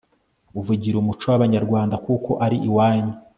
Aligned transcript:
uvugira 0.59 0.95
umuco 0.99 1.25
wabanyarwanda 1.31 1.95
kuko 2.05 2.31
ari 2.45 2.57
iwanyu 2.67 3.13